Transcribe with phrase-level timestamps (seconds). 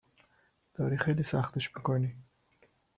[0.75, 2.15] !داری خیلی سختش می کنی